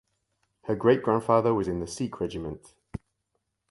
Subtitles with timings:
[0.63, 2.73] Her great grandfather was in the Sikh Regiment.